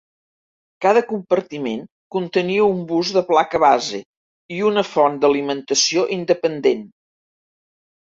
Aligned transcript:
Cada 0.85 1.03
compartiment 1.11 1.83
contenia 2.15 2.65
un 2.71 2.81
bus 2.93 3.13
de 3.19 3.25
placa 3.29 3.63
base 3.67 4.03
i 4.59 4.65
una 4.73 4.87
font 4.97 5.23
d'alimentació 5.23 6.11
independent. 6.21 6.87